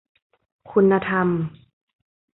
[0.71, 1.27] คุณธรรม